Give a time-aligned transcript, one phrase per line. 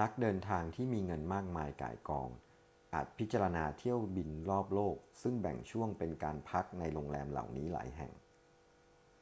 [0.00, 2.28] นักเดินทางที่มีเงินมากมายก่ายกอง
[2.94, 8.12] อาจพิจารณาเที่ยวบินรอบโลกซึ่งแบ่งช่วงเป็นการพักในโรงแรมเหล่านี้หลายแห่ง